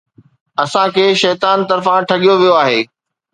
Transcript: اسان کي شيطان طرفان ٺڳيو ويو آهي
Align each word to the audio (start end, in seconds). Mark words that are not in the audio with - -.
اسان 0.63 0.87
کي 0.95 1.03
شيطان 1.23 1.59
طرفان 1.73 1.99
ٺڳيو 2.09 2.33
ويو 2.41 2.55
آهي 2.65 2.81